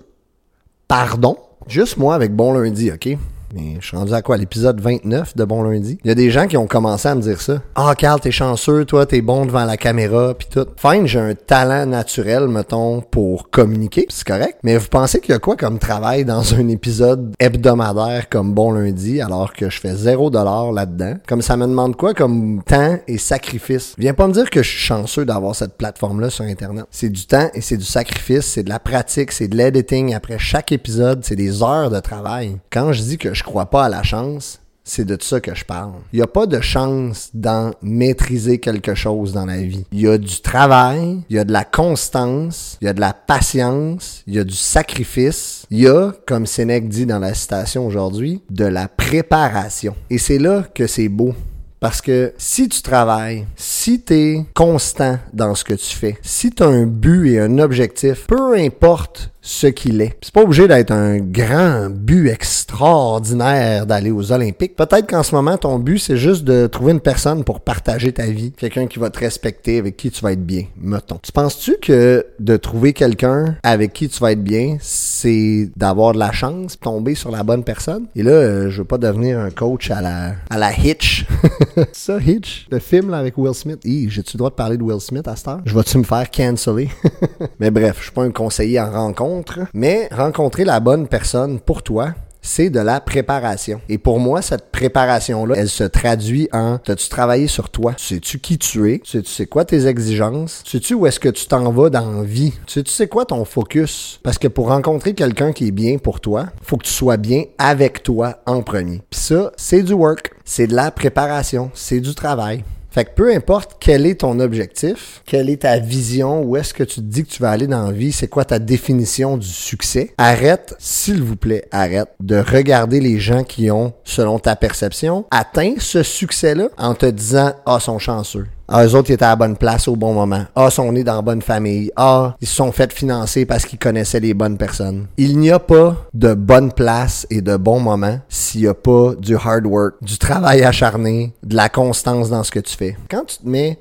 pardon? 0.92 1.38
Juste 1.68 1.96
moi 1.96 2.16
avec 2.16 2.36
Bon 2.36 2.52
Lundi, 2.52 2.92
OK? 2.92 3.18
Mais 3.54 3.76
je 3.82 3.88
suis 3.88 3.98
rendu 3.98 4.14
à 4.14 4.22
quoi? 4.22 4.38
L'épisode 4.38 4.80
29 4.80 5.36
de 5.36 5.44
Bon 5.44 5.64
Lundi? 5.64 5.98
Il 6.04 6.08
y 6.08 6.12
a 6.12 6.16
des 6.16 6.32
gens 6.32 6.48
qui 6.48 6.56
ont 6.56 6.68
commencé 6.68 7.08
à 7.10 7.16
me 7.16 7.22
dire 7.22 7.42
ça. 7.42 7.62
Ah, 7.76 7.94
Carl, 7.98 8.20
t'es 8.20 8.32
chanceux, 8.32 8.86
toi, 8.86 9.06
t'es 9.06 9.22
bon 9.22 9.46
devant 9.46 9.66
la 9.66 9.76
caméra, 9.76 10.34
puis 10.34 10.48
tout. 10.50 10.66
Fine, 10.78 11.06
j'ai 11.06 11.20
un 11.20 11.36
talent 11.36 11.86
naturel, 11.86 12.48
mettons, 12.48 13.02
pour 13.02 13.50
communiquer, 13.50 14.06
c'est 14.10 14.26
correct. 14.26 14.60
Mais 14.64 14.78
vous 14.78 14.88
pensez 14.88 15.20
qu'il 15.20 15.32
y 15.32 15.36
a 15.36 15.40
quoi 15.40 15.58
comme 15.58 15.80
travail 15.80 16.24
dans 16.24 16.54
un 16.54 16.68
épisode 16.70 17.34
hebdomadaire 17.40 18.30
comme 18.30 18.54
Bon 18.54 18.72
Lundi, 18.72 19.20
alors 19.20 19.52
que 19.52 19.70
je 19.70 19.80
fais 19.80 19.96
zéro 19.96 20.30
dollar 20.30 20.72
là-dedans? 20.72 21.16
Comme 21.28 21.42
ça 21.42 21.58
me 21.58 21.68
demande 21.68 21.98
quoi 21.98 22.14
comme 22.14 22.64
temps 22.64 23.00
et 23.08 23.18
sacrifice? 23.18 23.96
Viens 23.98 24.14
pas 24.14 24.28
me 24.28 24.34
dire 24.34 24.50
que 24.50 24.64
je 24.64 24.70
suis 24.70 24.80
chanceux 24.80 25.26
d'avoir 25.26 25.56
cette 25.56 25.76
plateforme-là 25.76 26.30
sur 26.30 26.46
Internet. 26.46 26.86
C'est 26.90 27.10
du 27.10 27.26
temps 27.26 27.50
et 27.54 27.62
c'est 27.62 27.78
du 27.78 27.86
sacrifice, 27.86 28.46
c'est 28.46 28.64
de 28.64 28.70
la 28.70 28.80
pratique, 28.80 29.34
c'est 29.34 29.50
de 29.50 29.58
l'editing 29.58 30.14
après 30.14 30.40
chaque 30.40 30.72
épisode, 30.72 31.26
c'est 31.26 31.36
des 31.36 31.62
heures 31.62 31.90
de 31.90 32.00
travail. 32.00 32.58
Quand 32.72 32.94
je 32.94 33.02
dis 33.02 33.18
que 33.18 33.34
je 33.34 33.41
crois 33.44 33.70
pas 33.70 33.86
à 33.86 33.90
la 33.90 34.04
chance, 34.04 34.62
c'est 34.84 35.06
de 35.06 35.18
ça 35.22 35.40
que 35.40 35.54
je 35.54 35.64
parle. 35.64 35.94
Il 36.12 36.18
n'y 36.18 36.24
a 36.24 36.28
pas 36.28 36.48
de 36.48 36.60
chance 36.60 37.30
dans 37.34 37.74
maîtriser 37.82 38.60
quelque 38.60 38.96
chose 38.96 39.34
dans 39.34 39.46
la 39.46 39.62
vie. 39.62 39.86
Il 39.92 40.02
y 40.02 40.08
a 40.08 40.18
du 40.18 40.42
travail, 40.42 41.20
il 41.30 41.36
y 41.36 41.40
a 41.40 41.44
de 41.44 41.54
la 41.54 41.64
constance, 41.64 42.78
il 42.82 42.86
y 42.86 42.88
a 42.88 42.94
de 42.94 43.00
la 43.00 43.14
patience, 43.14 44.24
il 44.28 44.36
y 44.36 44.40
a 44.40 44.44
du 44.44 44.56
sacrifice, 44.56 45.66
il 45.70 45.80
y 45.82 45.88
a, 45.88 46.12
comme 46.26 46.46
Sénèque 46.46 46.90
dit 46.90 47.06
dans 47.06 47.20
la 47.20 47.34
citation 47.34 47.86
aujourd'hui, 47.86 48.42
de 48.50 48.66
la 48.66 48.88
préparation. 48.88 49.96
Et 50.10 50.18
c'est 50.18 50.40
là 50.40 50.64
que 50.74 50.88
c'est 50.88 51.10
beau. 51.10 51.36
Parce 51.82 52.00
que 52.00 52.32
si 52.38 52.70
tu 52.70 52.84
travailles, 52.84 53.48
si 53.56 54.04
tu 54.04 54.14
es 54.14 54.46
constant 54.54 55.18
dans 55.34 55.56
ce 55.56 55.64
que 55.64 55.74
tu 55.74 55.96
fais, 55.96 56.16
si 56.22 56.52
tu 56.52 56.62
as 56.62 56.68
un 56.68 56.86
but 56.86 57.32
et 57.32 57.40
un 57.40 57.58
objectif, 57.58 58.28
peu 58.28 58.56
importe 58.56 59.32
ce 59.42 59.68
qu'il 59.68 60.02
est. 60.02 60.18
C'est 60.22 60.34
pas 60.34 60.44
obligé 60.44 60.68
d'être 60.68 60.92
un 60.92 61.18
grand 61.18 61.90
but 61.90 62.30
extraordinaire 62.30 63.88
d'aller 63.88 64.12
aux 64.12 64.32
Olympiques. 64.32 64.76
Peut-être 64.76 65.08
qu'en 65.10 65.24
ce 65.24 65.34
moment, 65.34 65.58
ton 65.58 65.80
but, 65.80 65.98
c'est 65.98 66.18
juste 66.18 66.44
de 66.44 66.68
trouver 66.68 66.92
une 66.92 67.00
personne 67.00 67.44
pour 67.44 67.62
partager 67.62 68.14
ta 68.14 68.28
vie. 68.28 68.52
Quelqu'un 68.52 68.86
qui 68.86 69.00
va 69.00 69.10
te 69.10 69.20
respecter, 69.20 69.80
avec 69.80 69.98
qui 69.98 70.12
tu 70.12 70.22
vas 70.22 70.34
être 70.34 70.46
bien, 70.46 70.66
mettons. 70.80 71.20
Tu 71.22 71.32
penses-tu 71.32 71.78
que 71.82 72.26
de 72.40 72.58
trouver 72.58 72.94
quelqu'un 72.94 73.56
avec 73.64 73.94
qui 73.94 74.08
tu 74.10 74.20
vas 74.20 74.34
être 74.34 74.44
bien, 74.44 74.78
c'est 74.80 75.70
d'avoir 75.76 76.14
de 76.14 76.20
la 76.20 76.32
chance, 76.32 76.80
tomber 76.80 77.16
sur 77.16 77.32
la 77.32 77.42
bonne 77.42 77.64
personne? 77.64 78.06
Et 78.16 78.22
là, 78.22 78.32
euh, 78.32 78.70
je 78.70 78.80
veux 78.80 78.88
pas 78.88 79.00
devenir 79.00 79.40
un 79.40 79.50
coach 79.50 79.90
à 79.90 80.02
la, 80.02 80.36
à 80.52 80.58
la 80.58 80.72
Hitch. 80.72 81.26
Ça, 81.94 82.18
Hitch, 82.20 82.68
le 82.70 82.80
film 82.80 83.10
là, 83.10 83.18
avec 83.18 83.38
Will 83.38 83.54
Smith. 83.54 83.80
J'ai-tu 83.84 84.36
le 84.36 84.38
droit 84.38 84.50
de 84.50 84.56
parler 84.56 84.78
de 84.78 84.84
Will 84.84 85.00
Smith 85.00 85.28
à 85.28 85.36
cette 85.36 85.48
heure? 85.48 85.62
Je 85.66 85.76
vais-tu 85.76 85.98
me 85.98 86.04
faire 86.04 86.30
canceller? 86.30 86.90
mais 87.60 87.72
bref, 87.72 87.98
je 88.00 88.04
suis 88.04 88.12
pas 88.12 88.24
un 88.24 88.32
conseiller 88.32 88.80
en 88.80 88.92
rencontre, 88.92 89.60
mais 89.74 90.08
rencontrer 90.12 90.66
la 90.66 90.80
bonne 90.80 91.08
personne 91.08 91.60
pour 91.60 91.84
toi, 91.84 92.14
c'est 92.42 92.70
de 92.70 92.80
la 92.80 93.00
préparation. 93.00 93.82
Et 93.90 93.98
pour 93.98 94.20
moi, 94.20 94.42
cette 94.42 94.72
préparation-là, 94.72 95.56
elle 95.58 95.70
se 95.70 95.84
traduit 95.84 96.50
en 96.52 96.78
t'as-tu 96.78 97.10
travaillé 97.10 97.48
sur 97.48 97.70
toi? 97.70 97.94
Sais-tu 97.98 98.40
qui 98.40 98.58
tu 98.58 98.92
es? 98.92 99.02
Sais-tu 99.04 99.30
c'est 99.30 99.46
quoi 99.46 99.66
tes 99.66 99.88
exigences? 99.88 100.64
Sais-tu 100.66 100.94
où 100.94 101.06
est-ce 101.06 101.20
que 101.20 101.30
tu 101.30 101.46
t'en 101.46 101.72
vas 101.72 101.90
dans 101.90 102.12
la 102.12 102.24
vie? 102.24 102.54
Sais-tu 102.68 102.92
c'est 102.92 103.08
quoi 103.08 103.26
ton 103.26 103.46
focus? 103.46 104.20
Parce 104.24 104.38
que 104.38 104.48
pour 104.48 104.70
rencontrer 104.70 105.14
quelqu'un 105.14 105.54
qui 105.54 105.68
est 105.68 105.72
bien 105.72 105.98
pour 105.98 106.20
toi, 106.20 106.48
faut 106.64 106.78
que 106.78 106.86
tu 106.86 106.94
sois 106.94 107.18
bien 107.18 107.44
avec 107.58 108.04
toi 108.04 108.40
en 108.46 108.62
premier. 108.62 109.02
Puis 109.10 109.20
ça, 109.20 109.52
c'est 109.58 109.84
du 109.84 109.94
work. 109.94 110.32
C'est 110.46 110.68
de 110.68 110.76
la 110.76 110.92
préparation. 110.92 111.72
C'est 111.74 112.00
du 112.00 112.16
travail. 112.16 112.64
Fait 112.92 113.06
que 113.06 113.12
peu 113.12 113.34
importe 113.34 113.78
quel 113.80 114.06
est 114.06 114.20
ton 114.20 114.42
objectif, 114.42 115.22
quelle 115.26 115.50
est 115.50 115.62
ta 115.62 115.80
vision, 115.80 116.44
où 116.44 116.58
est-ce 116.58 116.74
que 116.74 116.84
tu 116.84 116.96
te 116.96 117.06
dis 117.06 117.24
que 117.24 117.30
tu 117.30 117.42
vas 117.42 117.52
aller 117.52 117.68
dans 117.68 117.86
la 117.86 117.94
vie, 117.94 118.12
c'est 118.12 118.28
quoi 118.28 118.44
ta 118.44 118.60
définition 118.60 119.38
du 119.38 119.48
succès, 119.48 120.14
arrête, 120.18 120.76
s'il 120.78 121.24
vous 121.24 121.38
plaît, 121.38 121.66
arrête 121.72 122.10
de 122.20 122.36
regarder 122.36 123.00
les 123.00 123.18
gens 123.18 123.46
qui 123.46 123.72
ont, 123.72 123.94
selon 124.04 124.40
ta 124.40 124.58
perception, 124.58 125.26
atteint 125.32 125.76
ce 125.78 126.04
succès-là 126.04 126.68
en 126.78 126.94
te 126.94 127.06
disant, 127.06 127.54
ah, 127.66 127.80
sont 127.80 127.98
chanceux. 127.98 128.48
Ah, 128.74 128.86
eux 128.86 128.96
autres, 128.96 129.10
ils 129.10 129.14
étaient 129.14 129.26
à 129.26 129.32
la 129.32 129.36
bonne 129.36 129.58
place 129.58 129.90
au 129.90 129.98
bon 129.98 130.14
moment. 130.14 130.46
Ah, 130.56 130.68
ils 130.70 130.72
sont 130.72 130.90
nés 130.94 131.04
dans 131.04 131.16
la 131.16 131.22
bonne 131.22 131.42
famille. 131.42 131.92
Ah, 131.98 132.36
ils 132.40 132.48
se 132.48 132.56
sont 132.56 132.72
fait 132.72 132.94
financer 132.94 133.46
parce 133.46 133.66
qu'ils 133.66 133.78
connaissaient 133.80 134.22
les 134.22 134.34
bonnes 134.34 134.58
personnes. 134.58 135.08
Il 135.18 135.38
n'y 135.40 135.52
a 135.52 135.60
pas 135.60 135.98
de 136.14 136.34
bonne 136.34 136.72
place 136.72 137.28
et 137.30 137.42
de 137.42 137.58
bon 137.58 137.82
moment 137.82 138.20
s'il 138.30 138.62
n'y 138.62 138.68
a 138.68 138.74
pas 138.74 139.14
du 139.20 139.36
hard 139.36 139.66
work, 139.66 139.96
du 140.02 140.18
travail 140.18 140.64
acharné, 140.64 141.34
de 141.44 141.56
la 141.56 141.68
constance 141.68 142.30
dans 142.30 142.44
ce 142.44 142.52
que 142.52 142.62
tu 142.62 142.78
fais. 142.78 142.96
Quand 143.10 143.26
tu 143.26 143.40
te 143.40 143.48
mets 143.48 143.78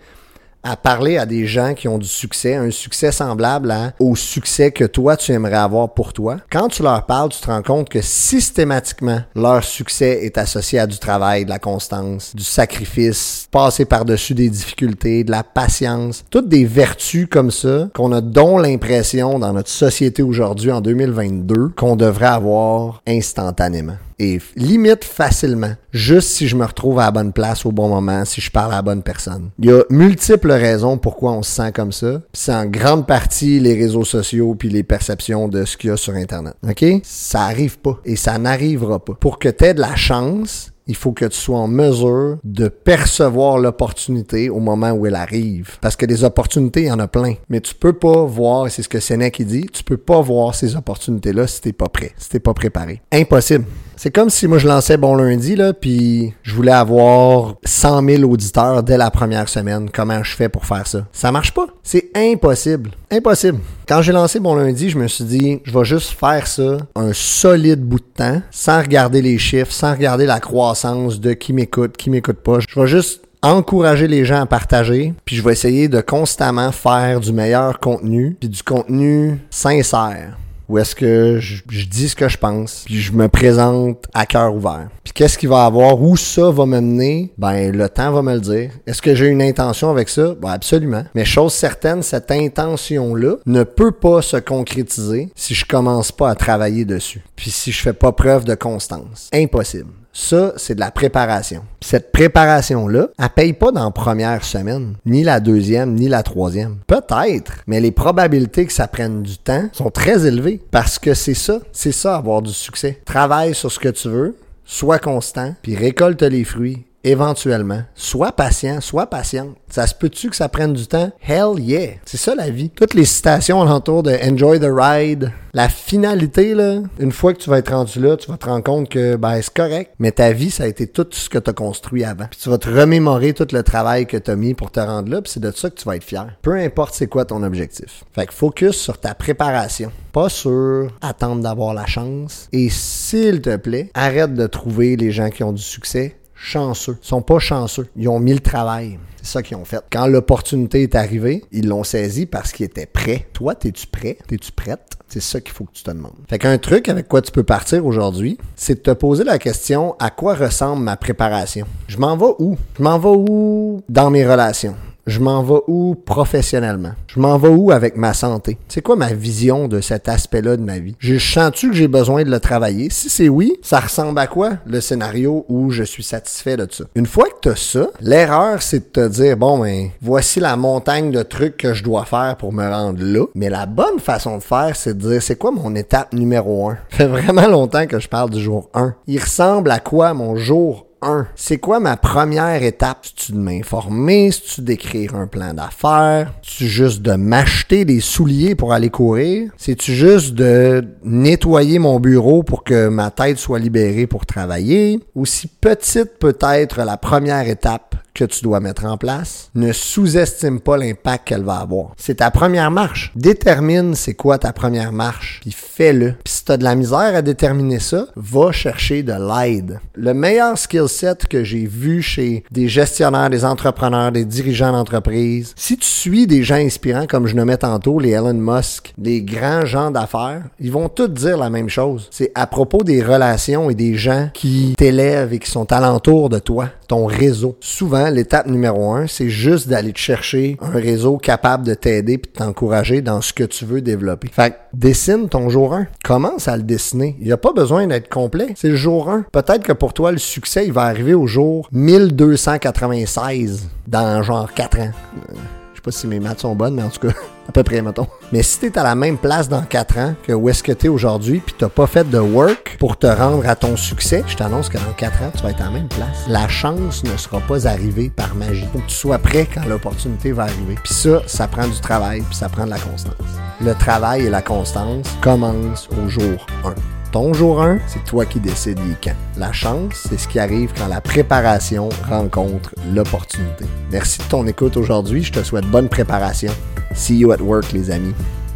à 0.63 0.77
parler 0.77 1.17
à 1.17 1.27
des 1.27 1.47
gens 1.47 1.75
qui 1.75 1.89
ont 1.89 1.99
du 1.99 2.09
succès, 2.09 2.55
un 2.55 2.71
succès 2.71 3.13
semblable 3.13 3.75
au 3.99 4.17
succès 4.17 4.71
que 4.71 4.85
toi 4.85 5.17
tu 5.17 5.33
aimerais 5.33 5.57
avoir 5.57 5.93
pour 5.95 6.13
toi, 6.13 6.39
quand 6.51 6.69
tu 6.69 6.83
leur 6.83 7.07
parles, 7.07 7.31
tu 7.31 7.41
te 7.41 7.47
rends 7.47 7.63
compte 7.63 7.89
que 7.89 8.01
systématiquement, 8.01 9.21
leur 9.35 9.65
succès 9.65 10.21
est 10.23 10.39
associé 10.39 10.79
à 10.79 10.87
du 10.87 10.99
travail, 10.99 11.45
de 11.45 11.51
la 11.51 11.59
constance, 11.59 12.35
du 12.35 12.45
sacrifice, 12.45 13.49
passer 13.51 13.85
par-dessus 13.85 14.35
des 14.35 14.49
difficultés, 14.49 15.25
de 15.25 15.31
la 15.31 15.43
patience, 15.43 16.25
toutes 16.31 16.49
des 16.49 16.65
vertus 16.65 17.27
comme 17.31 17.51
ça 17.51 17.89
qu'on 17.95 18.13
a 18.13 18.21
dont 18.21 18.59
l'impression 18.59 19.39
dans 19.39 19.53
notre 19.53 19.71
société 19.71 20.23
aujourd'hui 20.23 20.73
en 20.73 20.81
2022 20.81 21.71
qu'on 21.77 21.97
devrait 21.97 22.27
avoir 22.27 23.03
instantanément 23.07 23.97
et 24.21 24.39
limite 24.55 25.03
facilement, 25.03 25.73
juste 25.93 26.29
si 26.29 26.47
je 26.47 26.55
me 26.55 26.65
retrouve 26.65 26.99
à 26.99 27.07
la 27.07 27.11
bonne 27.11 27.33
place 27.33 27.65
au 27.65 27.73
bon 27.73 27.89
moment, 27.89 28.25
si 28.27 28.43
je 28.43 28.51
parle 28.51 28.73
à 28.73 28.77
la 28.77 28.83
bonne 28.83 29.03
personne. 29.03 29.51
Il 29.59 29.65
y 29.65 29.73
a 29.73 29.83
multiples 29.89 30.53
raisons 30.53 30.99
pourquoi 30.99 31.33
on 31.33 31.43
se 31.43 31.51
sent 31.51 31.73
comme 31.73 31.91
ça. 31.91 32.21
C'est 32.35 32.55
en 32.55 32.67
grande 32.67 33.07
partie 33.07 33.59
les 33.61 33.75
réseaux 33.75 34.05
sociaux 34.05 34.55
puis 34.55 34.69
les 34.69 34.83
perceptions 34.83 35.49
de 35.49 35.65
ce 35.65 35.79
qu'il 35.79 35.89
y 35.89 35.93
a 35.93 35.97
sur 35.97 36.15
Internet. 36.15 36.55
OK? 36.69 36.85
Ça 37.03 37.45
arrive 37.45 37.79
pas 37.79 37.99
et 38.05 38.17
ça 38.17 38.37
n'arrivera 38.37 39.03
pas. 39.03 39.15
Pour 39.15 39.39
que 39.39 39.49
tu 39.49 39.65
aies 39.65 39.75
de 39.75 39.81
la 39.81 39.97
chance, 39.97 40.71
il 40.87 40.97
faut 40.97 41.13
que 41.13 41.25
tu 41.25 41.39
sois 41.39 41.59
en 41.59 41.69
mesure 41.69 42.39
de 42.45 42.69
percevoir 42.69 43.59
l'opportunité 43.59 44.51
au 44.51 44.59
moment 44.59 44.91
où 44.91 45.07
elle 45.07 45.15
arrive. 45.15 45.79
Parce 45.81 45.97
que 45.97 46.05
des 46.05 46.25
opportunités, 46.25 46.83
il 46.83 46.87
y 46.89 46.93
en 46.93 46.99
a 46.99 47.09
plein. 47.09 47.35
Mais 47.49 47.61
tu 47.61 47.75
peux 47.75 47.93
pas 47.93 48.25
voir, 48.25 48.71
c'est 48.71 48.83
ce 48.83 48.89
que 48.89 49.01
Sénèque 49.01 49.41
dit, 49.41 49.67
tu 49.73 49.85
peux 49.85 49.97
pas 49.97 50.21
voir 50.21 50.55
ces 50.55 50.77
opportunités-là 50.77 51.47
si 51.47 51.61
t'es 51.61 51.73
pas 51.73 51.89
prêt, 51.89 52.13
si 52.19 52.29
t'es 52.29 52.41
pas 52.41 52.55
préparé. 52.55 53.01
Impossible. 53.13 53.65
C'est 54.03 54.11
comme 54.11 54.31
si 54.31 54.49
moi 54.49 54.57
je 54.57 54.67
lançais 54.67 54.97
Bon 54.97 55.15
Lundi, 55.15 55.57
là, 55.57 55.75
puis 55.75 56.33
je 56.43 56.55
voulais 56.55 56.73
avoir 56.73 57.57
100 57.67 58.03
000 58.09 58.23
auditeurs 58.23 58.83
dès 58.83 58.97
la 58.97 59.11
première 59.11 59.47
semaine. 59.47 59.91
Comment 59.93 60.23
je 60.23 60.35
fais 60.35 60.49
pour 60.49 60.65
faire 60.65 60.87
ça? 60.87 61.07
Ça 61.13 61.31
marche 61.31 61.53
pas. 61.53 61.67
C'est 61.83 62.09
impossible. 62.17 62.93
Impossible. 63.11 63.59
Quand 63.87 64.01
j'ai 64.01 64.13
lancé 64.13 64.41
Bon 64.41 64.55
Lundi, 64.55 64.89
je 64.89 64.97
me 64.97 65.07
suis 65.07 65.25
dit, 65.25 65.61
je 65.65 65.79
vais 65.79 65.85
juste 65.85 66.13
faire 66.19 66.47
ça 66.47 66.79
un 66.97 67.13
solide 67.13 67.83
bout 67.83 67.99
de 67.99 68.05
temps, 68.17 68.41
sans 68.51 68.81
regarder 68.81 69.21
les 69.21 69.37
chiffres, 69.37 69.71
sans 69.71 69.93
regarder 69.93 70.25
la 70.25 70.41
croissance 70.41 71.21
de 71.21 71.35
qui 71.35 71.53
m'écoute, 71.53 71.99
qui 71.99 72.09
m'écoute 72.09 72.39
pas. 72.39 72.61
Je 72.67 72.81
vais 72.81 72.87
juste 72.87 73.21
encourager 73.43 74.09
les 74.09 74.25
gens 74.25 74.41
à 74.41 74.47
partager, 74.47 75.13
puis 75.27 75.37
je 75.37 75.43
vais 75.43 75.53
essayer 75.53 75.89
de 75.89 76.01
constamment 76.01 76.73
faire 76.73 77.21
du 77.21 77.35
meilleur 77.35 77.79
contenu, 77.79 78.35
puis 78.41 78.49
du 78.49 78.63
contenu 78.63 79.39
sincère 79.51 80.39
où 80.71 80.79
est-ce 80.79 80.95
que 80.95 81.41
je, 81.41 81.63
dis 81.87 82.09
ce 82.09 82.15
que 82.15 82.29
je 82.29 82.39
pense, 82.39 82.85
puis 82.87 83.01
je 83.01 83.13
me 83.13 83.27
présente 83.27 84.05
à 84.15 84.25
cœur 84.25 84.55
ouvert? 84.55 84.89
Puis 85.03 85.13
qu'est-ce 85.13 85.37
qu'il 85.37 85.49
va 85.49 85.65
avoir, 85.65 86.01
où 86.01 86.17
ça 86.17 86.49
va 86.53 86.65
me 86.65 86.81
mener, 86.81 87.33
ben 87.39 87.73
le 87.73 87.89
temps 87.89 88.13
va 88.13 88.23
me 88.23 88.35
le 88.35 88.41
dire. 88.41 88.71
Est-ce 88.87 89.03
que 89.03 89.17
j'ai 89.17 89.27
une 89.27 89.43
intention 89.43 89.91
avec 89.91 90.09
ça? 90.09 90.35
Ben 90.41 90.51
absolument. 90.51 91.05
Mais 91.17 91.25
chose 91.25 91.55
certaine, 91.55 92.05
cette 92.05 92.31
intention-là 92.31 93.39
ne 93.47 93.65
peut 93.65 93.91
pas 93.91 94.23
se 94.23 94.37
concrétiser 94.37 95.33
si 95.35 95.55
je 95.55 95.65
commence 95.65 96.13
pas 96.13 96.31
à 96.31 96.37
travailler 96.37 96.85
dessus. 96.85 97.21
Puis 97.35 97.51
si 97.51 97.73
je 97.73 97.81
fais 97.81 97.93
pas 97.93 98.13
preuve 98.13 98.45
de 98.45 98.55
constance. 98.55 99.29
Impossible. 99.35 99.91
Ça, 100.13 100.53
c'est 100.57 100.75
de 100.75 100.81
la 100.81 100.91
préparation. 100.91 101.63
Cette 101.81 102.13
préparation-là, 102.13 103.09
elle 103.19 103.29
paye 103.31 103.53
pas 103.53 103.71
dans 103.71 103.85
la 103.85 103.91
première 103.91 104.45
semaine, 104.45 104.95
ni 105.07 105.23
la 105.23 105.41
deuxième, 105.41 105.95
ni 105.95 106.09
la 106.09 106.23
troisième. 106.23 106.79
Peut-être, 106.87 107.53
mais 107.67 107.81
les 107.81 107.93
probabilités 107.93 108.67
que 108.67 108.73
ça 108.73 108.89
prenne 108.89 109.23
du 109.23 109.39
temps 109.39 109.69
sont 109.73 109.91
très 109.91 110.27
élevées 110.27 110.61
parce 110.71 110.99
que 110.99 111.15
c'est 111.15 111.35
ça, 111.35 111.61
c'est 111.73 111.93
ça 111.93 112.17
avoir 112.17 112.43
du 112.43 112.53
succès. 112.53 113.01
Travaille 113.05 113.55
sur 113.55 113.71
ce 113.71 113.79
que 113.79 113.89
tu 113.89 114.09
veux, 114.09 114.37
sois 114.65 114.99
constant, 114.99 115.55
puis 115.63 115.77
récolte 115.77 116.23
les 116.23 116.45
fruits 116.45 116.85
éventuellement. 117.05 117.83
Sois 117.95 118.33
patient, 118.33 118.81
sois 118.81 119.07
patiente. 119.07 119.57
Ça 119.69 119.87
se 119.87 119.95
peut-tu 119.95 120.31
que 120.31 120.37
ça 120.37 120.49
prenne 120.49 120.73
du 120.73 120.87
temps? 120.87 121.11
Hell 121.27 121.59
yeah! 121.59 121.93
C'est 122.05 122.17
ça 122.17 122.35
la 122.35 122.51
vie. 122.51 122.71
Toutes 122.71 122.95
les 122.95 123.05
citations 123.05 123.63
alentour 123.63 124.03
de 124.03 124.13
Enjoy 124.23 124.59
the 124.61 124.69
ride, 124.71 125.33
la 125.53 125.69
finalité, 125.69 126.55
là, 126.55 126.81
une 126.99 127.13
fois 127.13 127.33
que 127.33 127.39
tu 127.39 127.51
vas 127.51 127.59
être 127.59 127.73
rendu 127.73 128.01
là, 128.01 128.17
tu 128.17 128.31
vas 128.31 128.37
te 128.37 128.47
rendre 128.47 128.63
compte 128.63 128.89
que 128.89 129.17
ben 129.17 129.41
c'est 129.43 129.53
correct, 129.53 129.93
mais 129.99 130.13
ta 130.13 130.33
vie, 130.33 130.51
ça 130.51 130.65
a 130.65 130.67
été 130.67 130.87
tout 130.87 131.07
ce 131.11 131.29
que 131.29 131.39
tu 131.39 131.51
as 131.51 131.53
construit 131.53 132.05
avant. 132.05 132.27
Puis 132.31 132.39
tu 132.41 132.49
vas 132.49 132.59
te 132.59 132.69
remémorer 132.69 133.33
tout 133.33 133.49
le 133.53 133.63
travail 133.63 134.07
que 134.07 134.17
tu 134.17 134.31
as 134.31 134.37
mis 134.37 134.55
pour 134.55 134.71
te 134.71 134.81
rendre 134.81 135.11
là, 135.11 135.21
puis 135.23 135.33
c'est 135.33 135.41
de 135.41 135.51
ça 135.51 135.71
que 135.71 135.75
tu 135.75 135.85
vas 135.85 135.97
être 135.97 136.05
fier. 136.05 136.37
Peu 136.43 136.55
importe 136.55 136.95
c'est 136.95 137.09
quoi 137.09 137.25
ton 137.25 137.43
objectif. 137.43 138.05
Fait 138.15 138.27
que 138.27 138.33
focus 138.33 138.77
sur 138.77 138.99
ta 138.99 139.15
préparation, 139.15 139.91
pas 140.13 140.29
sur 140.29 140.89
attendre 141.01 141.43
d'avoir 141.43 141.75
la 141.75 141.87
chance. 141.87 142.49
Et 142.53 142.69
s'il 142.71 143.41
te 143.41 143.57
plaît, 143.57 143.91
arrête 143.95 144.35
de 144.35 144.47
trouver 144.47 144.97
les 144.97 145.11
gens 145.11 145.31
qui 145.31 145.43
ont 145.43 145.53
du 145.53 145.63
succès 145.63 146.17
chanceux. 146.41 146.99
Ils 147.03 147.07
sont 147.07 147.23
pas 147.23 147.39
chanceux. 147.39 147.89
Ils 147.97 148.09
ont 148.09 148.19
mis 148.19 148.33
le 148.33 148.41
travail. 148.41 148.99
C'est 149.17 149.33
ça 149.33 149.43
qu'ils 149.43 149.57
ont 149.57 149.65
fait. 149.65 149.81
Quand 149.91 150.07
l'opportunité 150.07 150.83
est 150.83 150.95
arrivée, 150.95 151.45
ils 151.53 151.69
l'ont 151.69 151.85
saisi 151.85 152.25
parce 152.25 152.53
qu'ils 152.53 152.67
étaient 152.67 152.87
prêts. 152.87 153.29
Toi, 153.35 153.55
es-tu 153.63 153.87
prêt? 153.87 154.17
Es-tu 154.31 154.51
prête? 154.53 154.81
C'est 155.09 155.21
ça 155.21 155.41
qu'il 155.41 155.53
faut 155.53 155.65
que 155.65 155.73
tu 155.73 155.83
te 155.83 155.91
demandes. 155.91 156.15
Fait 156.29 156.39
qu'un 156.39 156.57
truc 156.57 156.89
avec 156.89 157.09
quoi 157.09 157.21
tu 157.21 157.33
peux 157.33 157.43
partir 157.43 157.85
aujourd'hui, 157.85 158.39
c'est 158.57 158.77
de 158.77 158.81
te 158.81 158.91
poser 158.93 159.25
la 159.25 159.39
question 159.39 159.95
à 159.99 160.11
quoi 160.11 160.35
ressemble 160.35 160.83
ma 160.83 160.97
préparation? 160.97 161.67
Je 161.89 161.99
m'en 161.99 162.17
vais 162.17 162.33
où? 162.39 162.57
Je 162.79 162.83
m'en 162.83 162.99
vais 162.99 163.09
où 163.09 163.83
dans 163.89 164.11
mes 164.11 164.27
relations? 164.27 164.77
Je 165.11 165.19
m'en 165.19 165.43
vais 165.43 165.59
où 165.67 165.97
professionnellement? 165.97 166.93
Je 167.09 167.19
m'en 167.19 167.37
vais 167.37 167.49
où 167.49 167.73
avec 167.73 167.97
ma 167.97 168.15
santé? 168.15 168.59
C'est 168.69 168.81
quoi 168.81 168.95
ma 168.95 169.13
vision 169.13 169.67
de 169.67 169.81
cet 169.81 170.09
aspect-là 170.09 170.57
de 170.57 170.63
ma 170.63 170.79
vie? 170.79 170.95
Je 171.01 171.19
sens-tu 171.19 171.71
que 171.71 171.75
j'ai 171.75 171.89
besoin 171.89 172.23
de 172.23 172.31
le 172.31 172.39
travailler? 172.39 172.91
Si 172.91 173.09
c'est 173.09 173.29
oui, 173.29 173.57
ça 173.61 173.81
ressemble 173.81 174.21
à 174.21 174.29
quoi 174.29 174.51
le 174.67 174.81
scénario 174.81 175.47
où 175.49 175.73
je 175.73 175.83
suis 175.83 176.05
satisfait 176.05 176.57
de 176.57 176.69
ça? 176.71 176.85
Une 176.95 177.07
fois 177.07 177.25
que 177.25 177.41
tu 177.43 177.49
as 177.49 177.57
ça, 177.57 177.89
l'erreur, 178.01 178.63
c'est 178.63 178.79
de 178.79 179.03
te 179.03 179.09
dire, 179.09 179.37
bon, 179.37 179.59
ben, 179.59 179.89
voici 180.01 180.39
la 180.39 180.55
montagne 180.57 181.11
de 181.11 181.25
trucs 181.25 181.57
que 181.57 181.75
je 181.75 181.83
dois 181.83 182.05
faire 182.05 182.37
pour 182.39 182.53
me 182.53 182.69
rendre 182.69 183.03
là. 183.03 183.27
Mais 183.35 183.51
la 183.51 183.67
bonne 183.67 183.99
façon 183.99 184.39
de 184.39 184.43
faire, 184.45 184.77
c'est 184.77 184.97
de 184.97 185.09
dire, 185.09 185.21
c'est 185.21 185.35
quoi 185.35 185.51
mon 185.51 185.75
étape 185.75 186.13
numéro 186.13 186.71
un? 186.71 186.79
Ça 186.93 186.99
fait 186.99 187.07
vraiment 187.09 187.49
longtemps 187.49 187.89
que 187.89 187.99
je 187.99 188.09
parle 188.09 188.31
du 188.31 188.41
jour 188.41 188.71
1. 188.75 188.95
Il 189.09 189.19
ressemble 189.19 189.73
à 189.73 189.81
quoi 189.81 190.15
mon 190.15 190.37
jour 190.37 190.87
c'est 191.35 191.59
quoi 191.59 191.81
ma 191.81 191.97
première 191.97 192.63
étape? 192.63 192.99
C'est-tu 193.03 193.33
de 193.33 193.39
m'informer? 193.39 194.31
C'est-tu 194.31 194.61
d'écrire 194.61 195.15
un 195.15 195.27
plan 195.27 195.55
d'affaires? 195.55 196.35
C'est-tu 196.43 196.67
juste 196.67 197.03
de 197.03 197.15
m'acheter 197.15 197.85
des 197.85 198.01
souliers 198.01 198.55
pour 198.55 198.73
aller 198.73 198.91
courir? 198.91 199.51
C'est-tu 199.57 199.95
juste 199.95 200.35
de 200.35 200.85
nettoyer 201.03 201.79
mon 201.79 202.01
bureau 202.01 202.43
pour 202.43 202.65
que 202.65 202.89
ma 202.89 203.11
tête 203.11 203.39
soit 203.39 203.59
libérée 203.59 204.07
pour 204.07 204.27
travailler? 204.27 205.01
Aussi 205.15 205.49
petite 205.49 206.19
peut 206.19 206.37
être 206.43 206.83
la 206.85 206.97
première 206.97 207.49
étape 207.49 207.90
que 208.21 208.25
tu 208.27 208.43
dois 208.43 208.61
mettre 208.61 208.85
en 208.85 208.99
place, 208.99 209.51
ne 209.55 209.73
sous-estime 209.73 210.61
pas 210.61 210.77
l'impact 210.77 211.29
qu'elle 211.29 211.43
va 211.43 211.57
avoir. 211.57 211.95
C'est 211.97 212.17
ta 212.17 212.31
première 212.31 212.71
marche. 212.71 213.13
Détermine 213.17 213.95
c'est 213.95 214.13
quoi 214.13 214.37
ta 214.37 214.53
première 214.53 214.93
marche, 214.93 215.41
puis 215.41 215.53
fais-le. 215.53 216.13
Puis 216.23 216.35
si 216.35 216.45
tu 216.45 216.53
as 216.53 216.59
de 216.59 216.65
la 216.65 216.75
misère 216.75 217.15
à 217.15 217.23
déterminer 217.23 217.79
ça, 217.79 218.09
va 218.17 218.53
chercher 218.53 219.03
de 219.03 219.13
l'aide. 219.13 219.81
Le 219.95 220.13
meilleur 220.13 220.59
skill 220.59 220.87
set 220.87 221.27
que 221.29 221.45
j'ai 221.45 221.65
vu 221.65 222.03
chez 222.03 222.45
des 222.51 222.69
gestionnaires, 222.69 223.31
des 223.31 223.47
entrepreneurs, 223.47 224.13
des 224.13 224.27
dirigeants 224.27 224.73
d'entreprise, 224.73 225.55
si 225.57 225.79
tu 225.79 225.87
suis 225.87 226.27
des 226.27 226.43
gens 226.43 226.57
inspirants 226.57 227.07
comme 227.07 227.27
je 227.27 227.35
nommais 227.35 227.57
tantôt, 227.57 227.99
les 227.99 228.11
Elon 228.11 228.35
Musk, 228.35 228.93
les 228.99 229.23
grands 229.23 229.65
gens 229.65 229.91
d'affaires, 229.91 230.43
ils 230.59 230.73
vont 230.73 230.91
tous 230.91 231.09
dire 231.09 231.39
la 231.39 231.49
même 231.49 231.71
chose. 231.71 232.09
C'est 232.11 232.33
à 232.35 232.47
propos 232.47 232.85
des 232.85 233.03
relations 233.03 233.71
et 233.71 233.75
des 233.75 233.95
gens 233.95 234.29
qui 234.35 234.75
t'élèvent 234.77 235.33
et 235.33 235.39
qui 235.39 235.51
sont 235.51 235.73
alentour 235.73 236.29
de 236.29 236.39
toi, 236.39 236.69
ton 236.91 237.07
réseau. 237.07 237.57
Souvent, 237.61 238.11
l'étape 238.11 238.49
numéro 238.49 238.93
un, 238.93 239.07
c'est 239.07 239.29
juste 239.29 239.69
d'aller 239.69 239.93
te 239.93 239.99
chercher 240.01 240.57
un 240.61 240.73
réseau 240.73 241.19
capable 241.19 241.65
de 241.65 241.75
t'aider 241.75 242.19
puis 242.19 242.33
de 242.33 242.39
t'encourager 242.39 243.01
dans 243.01 243.21
ce 243.21 243.33
que 243.33 243.45
tu 243.45 243.65
veux 243.65 243.81
développer. 243.81 244.27
Fait 244.33 244.51
que 244.51 244.57
dessine 244.73 245.29
ton 245.29 245.49
jour 245.51 245.73
1. 245.73 245.87
Commence 246.03 246.49
à 246.49 246.57
le 246.57 246.65
dessiner. 246.65 247.15
Il 247.21 247.27
n'y 247.27 247.33
a 247.33 247.37
pas 247.37 247.53
besoin 247.53 247.87
d'être 247.87 248.09
complet. 248.09 248.55
C'est 248.57 248.71
le 248.71 248.75
jour 248.75 249.09
1. 249.09 249.27
Peut-être 249.31 249.63
que 249.63 249.73
pour 249.73 249.95
toi, 249.95 250.11
le 250.11 250.19
succès, 250.19 250.67
il 250.67 250.73
va 250.73 250.83
arriver 250.83 251.15
au 251.15 251.29
jour 251.29 251.69
1296 251.71 253.69
dans 253.87 254.21
genre 254.25 254.53
4 254.53 254.81
ans. 254.81 254.91
Je 255.29 255.37
sais 255.77 255.83
pas 255.85 255.93
si 255.93 256.09
mes 256.09 256.19
maths 256.19 256.41
sont 256.41 256.57
bonnes, 256.57 256.75
mais 256.75 256.83
en 256.83 256.91
tout 256.91 257.07
cas, 257.07 257.15
à 257.51 257.53
peu 257.53 257.65
près, 257.65 257.83
mettons. 257.83 258.07
Mais 258.31 258.45
si 258.45 258.61
t'es 258.61 258.79
à 258.79 258.85
la 258.85 258.95
même 258.95 259.19
place 259.19 259.49
dans 259.49 259.63
4 259.63 259.99
ans 259.99 260.15
que 260.23 260.33
où 260.33 260.49
est-ce 260.49 260.63
que 260.63 260.71
t'es 260.71 260.87
aujourd'hui, 260.87 261.43
puis 261.45 261.53
t'as 261.59 261.69
pas 261.69 261.89
fait 261.89 262.09
de 262.09 262.19
work 262.19 262.77
pour 262.79 262.97
te 262.97 263.09
rendre 263.09 263.47
à 263.49 263.57
ton 263.57 263.77
succès, 263.77 264.23
je 264.29 264.37
t'annonce 264.37 264.69
que 264.69 264.79
dans 264.79 264.93
4 264.97 265.23
ans, 265.23 265.33
tu 265.37 265.43
vas 265.43 265.51
être 265.51 265.61
à 265.61 265.65
la 265.65 265.71
même 265.71 265.89
place. 265.89 266.27
La 266.29 266.47
chance 266.47 267.03
ne 267.03 267.17
sera 267.17 267.41
pas 267.41 267.67
arrivée 267.67 268.09
par 268.09 268.37
magie. 268.37 268.69
Faut 268.73 268.79
que 268.79 268.87
tu 268.87 268.95
sois 268.95 269.19
prêt 269.19 269.49
quand 269.53 269.65
l'opportunité 269.69 270.31
va 270.31 270.45
arriver. 270.45 270.77
Puis 270.85 270.95
ça, 270.95 271.23
ça 271.27 271.49
prend 271.49 271.67
du 271.67 271.81
travail, 271.81 272.21
puis 272.21 272.37
ça 272.37 272.49
prend 272.49 272.67
de 272.67 272.71
la 272.71 272.79
constance. 272.79 273.15
Le 273.61 273.75
travail 273.75 274.27
et 274.27 274.31
la 274.31 274.43
constance 274.43 275.09
commencent 275.21 275.89
au 276.01 276.09
jour 276.09 276.47
1. 276.65 276.75
Ton 277.11 277.35
jour 277.35 277.61
1, 277.61 277.81
c'est 277.89 278.05
toi 278.05 278.25
qui 278.25 278.39
décides 278.39 278.79
quand. 279.03 279.17
La 279.37 279.51
chance, 279.51 280.07
c'est 280.09 280.21
ce 280.21 280.29
qui 280.29 280.39
arrive 280.39 280.73
quand 280.79 280.87
la 280.87 281.01
préparation 281.01 281.89
rencontre 282.09 282.73
l'opportunité. 282.95 283.65
Merci 283.91 284.21
de 284.21 284.25
ton 284.25 284.47
écoute 284.47 284.77
aujourd'hui. 284.77 285.25
Je 285.25 285.33
te 285.33 285.43
souhaite 285.43 285.67
bonne 285.67 285.89
préparation. 285.89 286.53
See 286.95 287.17
you 287.17 287.33
at 287.33 287.41
work, 287.41 287.73
les 287.73 287.91
amis. 287.91 288.15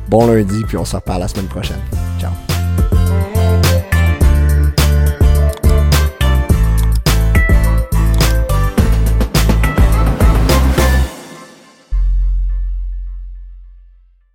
Bon 0.08 0.26
lundi, 0.26 0.64
puis 0.66 0.76
on 0.76 0.84
se 0.84 0.96
reparle 0.96 1.20
la 1.20 1.28
semaine 1.28 1.46
prochaine. 1.48 1.80